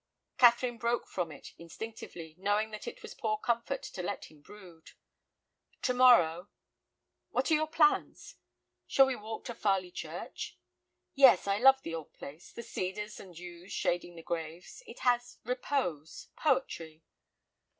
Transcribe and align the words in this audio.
Catherine 0.39 0.79
broke 0.79 1.05
from 1.07 1.31
it 1.31 1.53
instinctively, 1.59 2.33
knowing 2.39 2.71
that 2.71 2.87
it 2.87 3.03
was 3.03 3.13
poor 3.13 3.37
comfort 3.37 3.83
to 3.83 4.01
let 4.01 4.31
him 4.31 4.41
brood. 4.41 4.93
"To 5.83 5.93
morrow—" 5.93 6.49
"What 7.29 7.51
are 7.51 7.53
your 7.53 7.67
plans?" 7.67 8.33
"Shall 8.87 9.05
we 9.05 9.15
walk 9.15 9.45
to 9.45 9.53
Farley 9.53 9.91
church?" 9.91 10.57
"Yes, 11.13 11.45
I 11.45 11.59
love 11.59 11.83
the 11.83 11.93
old 11.93 12.13
place, 12.13 12.51
the 12.51 12.63
cedars 12.63 13.19
and 13.19 13.37
yews 13.37 13.73
shading 13.73 14.15
the 14.15 14.23
graves. 14.23 14.81
It 14.87 15.01
has 15.01 15.37
repose—poetry." 15.43 17.03